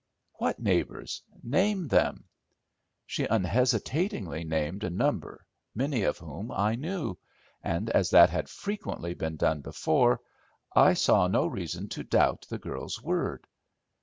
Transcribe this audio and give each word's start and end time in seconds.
"What 0.39 0.57
neighbours? 0.57 1.21
Name 1.43 1.87
them." 1.87 2.23
She 3.05 3.25
unhesitatingly 3.27 4.43
named 4.43 4.83
a 4.83 4.89
number, 4.89 5.45
many 5.75 6.01
of 6.05 6.17
whom 6.17 6.51
I 6.51 6.73
knew; 6.73 7.17
and 7.61 7.87
as 7.91 8.09
that 8.09 8.31
had 8.31 8.49
frequently 8.49 9.13
been 9.13 9.35
done 9.35 9.61
before, 9.61 10.19
I 10.75 10.95
saw 10.95 11.27
no 11.27 11.45
reason 11.45 11.87
to 11.89 12.03
doubt 12.03 12.47
the 12.49 12.57
girl's 12.57 12.99
word. 13.03 13.45